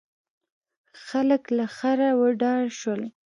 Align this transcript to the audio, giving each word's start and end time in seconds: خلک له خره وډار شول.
خلک 1.05 1.43
له 1.57 1.65
خره 1.75 2.09
وډار 2.19 2.63
شول. 2.79 3.01